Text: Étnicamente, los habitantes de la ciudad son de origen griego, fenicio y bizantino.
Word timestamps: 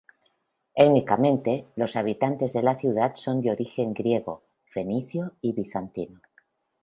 Étnicamente, 0.75 1.67
los 1.75 1.95
habitantes 1.95 2.53
de 2.53 2.63
la 2.63 2.73
ciudad 2.75 3.15
son 3.15 3.39
de 3.39 3.51
origen 3.51 3.93
griego, 3.93 4.41
fenicio 4.65 5.33
y 5.41 5.53
bizantino. 5.53 6.19